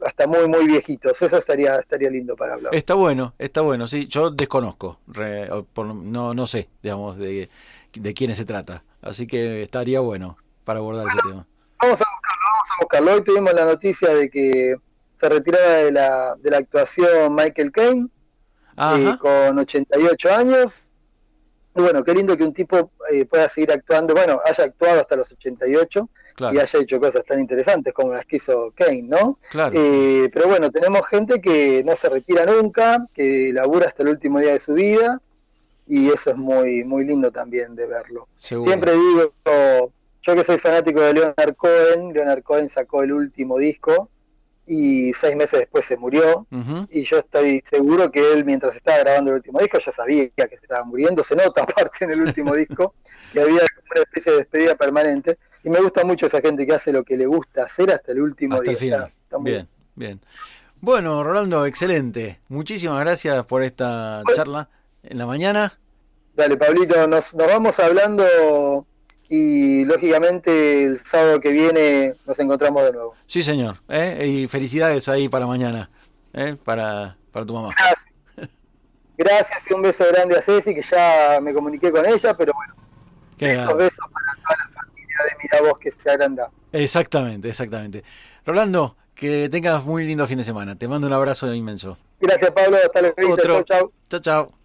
hasta 0.04 0.26
muy 0.26 0.46
muy 0.48 0.66
viejitos. 0.66 1.22
Eso 1.22 1.38
estaría 1.38 1.78
estaría 1.78 2.10
lindo 2.10 2.36
para 2.36 2.54
hablar. 2.54 2.74
Está 2.74 2.92
bueno, 2.92 3.32
está 3.38 3.62
bueno. 3.62 3.86
Sí, 3.86 4.06
yo 4.06 4.28
desconozco, 4.30 5.00
no 5.16 6.34
no 6.34 6.46
sé, 6.46 6.68
digamos 6.82 7.16
de, 7.16 7.48
de 7.94 8.12
quiénes 8.12 8.36
se 8.36 8.44
trata, 8.44 8.84
así 9.02 9.26
que 9.26 9.62
estaría 9.62 10.00
bueno 10.00 10.36
para 10.64 10.78
abordar 10.78 11.06
ese 11.08 11.18
tema. 11.28 11.46
Vamos 11.80 12.00
a 12.00 12.04
buscarlo, 12.10 12.44
vamos 12.52 12.68
a 12.70 12.82
buscarlo. 12.82 13.12
Hoy 13.14 13.24
tuvimos 13.24 13.54
la 13.54 13.64
noticia 13.64 14.14
de 14.14 14.30
que 14.30 14.76
se 15.20 15.28
retiraba 15.28 15.74
de 15.76 15.92
la 15.92 16.36
de 16.36 16.50
la 16.50 16.58
actuación 16.58 17.34
Michael 17.34 17.72
Caine 17.72 18.08
eh, 18.76 19.16
con 19.20 19.58
88 19.58 20.34
años. 20.34 20.88
Y 21.74 21.80
bueno, 21.80 22.04
qué 22.04 22.14
lindo 22.14 22.36
que 22.36 22.44
un 22.44 22.52
tipo 22.52 22.90
eh, 23.10 23.24
pueda 23.24 23.48
seguir 23.48 23.72
actuando, 23.72 24.14
bueno, 24.14 24.40
haya 24.44 24.64
actuado 24.64 25.00
hasta 25.00 25.16
los 25.16 25.32
88 25.32 26.08
y 26.52 26.58
haya 26.58 26.78
hecho 26.78 27.00
cosas 27.00 27.24
tan 27.24 27.40
interesantes 27.40 27.94
como 27.94 28.12
las 28.12 28.26
que 28.26 28.36
hizo 28.36 28.72
Kane, 28.74 29.02
¿no? 29.02 29.38
Eh, 29.72 30.28
pero 30.32 30.48
bueno, 30.48 30.70
tenemos 30.70 31.06
gente 31.06 31.40
que 31.40 31.82
no 31.84 31.96
se 31.96 32.08
retira 32.08 32.44
nunca, 32.44 33.06
que 33.14 33.52
labura 33.52 33.86
hasta 33.86 34.02
el 34.02 34.10
último 34.10 34.38
día 34.38 34.52
de 34.52 34.60
su 34.60 34.74
vida 34.74 35.20
y 35.86 36.10
eso 36.10 36.30
es 36.30 36.36
muy 36.36 36.84
muy 36.84 37.04
lindo 37.04 37.30
también 37.30 37.74
de 37.74 37.86
verlo. 37.86 38.28
Siempre 38.36 38.92
digo, 38.92 39.32
yo 40.22 40.34
que 40.36 40.44
soy 40.44 40.58
fanático 40.58 41.00
de 41.00 41.14
Leonard 41.14 41.56
Cohen, 41.56 42.12
Leonard 42.12 42.42
Cohen 42.42 42.68
sacó 42.68 43.02
el 43.02 43.12
último 43.12 43.58
disco 43.58 44.08
y 44.66 45.12
seis 45.14 45.34
meses 45.36 45.60
después 45.60 45.84
se 45.84 45.96
murió. 45.96 46.46
Y 46.90 47.02
yo 47.02 47.18
estoy 47.18 47.62
seguro 47.64 48.10
que 48.10 48.32
él, 48.32 48.44
mientras 48.44 48.76
estaba 48.76 48.98
grabando 48.98 49.30
el 49.32 49.36
último 49.36 49.58
disco, 49.58 49.78
ya 49.78 49.92
sabía 49.92 50.28
que 50.30 50.48
se 50.48 50.62
estaba 50.62 50.84
muriendo. 50.84 51.22
Se 51.22 51.34
nota 51.34 51.62
aparte 51.64 52.04
en 52.04 52.12
el 52.12 52.22
último 52.22 52.54
disco 52.54 52.94
que 53.32 53.40
había 53.40 53.54
una 53.54 54.02
especie 54.02 54.32
de 54.32 54.38
despedida 54.38 54.76
permanente. 54.76 55.38
Y 55.64 55.70
me 55.70 55.80
gusta 55.80 56.04
mucho 56.04 56.26
esa 56.26 56.40
gente 56.40 56.66
que 56.66 56.74
hace 56.74 56.92
lo 56.92 57.04
que 57.04 57.16
le 57.16 57.26
gusta 57.26 57.64
hacer 57.64 57.92
hasta 57.92 58.12
el 58.12 58.20
último 58.20 58.60
día. 58.60 58.76
final. 58.76 59.12
bien, 59.40 59.68
bien. 59.94 60.20
Bueno, 60.80 61.22
Rolando, 61.22 61.66
excelente. 61.66 62.40
Muchísimas 62.48 63.00
gracias 63.00 63.44
por 63.46 63.62
esta 63.62 64.22
charla 64.34 64.68
en 65.02 65.18
la 65.18 65.26
mañana. 65.26 65.78
Dale, 66.34 66.56
Pablito, 66.56 67.06
nos, 67.06 67.34
nos 67.34 67.46
vamos 67.46 67.78
hablando 67.78 68.86
y 69.28 69.84
lógicamente 69.84 70.84
el 70.84 71.04
sábado 71.04 71.40
que 71.40 71.50
viene 71.50 72.14
nos 72.26 72.38
encontramos 72.38 72.84
de 72.84 72.92
nuevo. 72.92 73.14
Sí, 73.26 73.42
señor. 73.42 73.76
¿eh? 73.88 74.26
Y 74.26 74.48
felicidades 74.48 75.08
ahí 75.08 75.28
para 75.28 75.46
mañana, 75.46 75.90
¿eh? 76.32 76.56
para, 76.64 77.16
para 77.30 77.46
tu 77.46 77.54
mamá. 77.54 77.70
Gracias. 77.76 78.12
Gracias 79.16 79.70
y 79.70 79.74
un 79.74 79.82
beso 79.82 80.04
grande 80.12 80.36
a 80.36 80.42
Ceci, 80.42 80.74
que 80.74 80.82
ya 80.82 81.38
me 81.40 81.54
comuniqué 81.54 81.92
con 81.92 82.04
ella, 82.04 82.36
pero 82.36 82.52
bueno. 82.54 82.74
Qué 83.38 83.48
besos, 83.48 83.76
besos 83.76 84.06
para 84.12 84.42
toda 84.42 84.56
la 84.56 84.82
familia 84.82 85.16
de 85.28 85.42
Miravoz 85.42 85.78
que 85.78 85.90
se 85.90 86.10
agranda. 86.10 86.50
Exactamente, 86.72 87.48
exactamente. 87.48 88.04
Rolando, 88.44 88.96
que 89.14 89.48
tengas 89.50 89.84
muy 89.84 90.06
lindo 90.06 90.26
fin 90.26 90.38
de 90.38 90.44
semana. 90.44 90.76
Te 90.76 90.88
mando 90.88 91.06
un 91.06 91.12
abrazo 91.12 91.52
inmenso. 91.54 91.98
Gracias, 92.20 92.50
Pablo. 92.50 92.78
Hasta 92.84 93.00
luego. 93.00 93.36
Chao, 93.36 93.62
chao. 93.62 93.92
Chao, 94.08 94.20
chao. 94.20 94.61